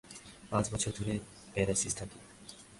[0.49, 1.13] পাঁচ বছর ধরে
[1.53, 2.19] প্যারিসে থাকি।